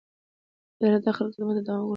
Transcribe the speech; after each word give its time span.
اداره 0.79 0.99
د 1.05 1.07
خلکو 1.17 1.35
خدمت 1.35 1.55
ته 1.57 1.61
دوام 1.67 1.79
ورکوي. 1.81 1.89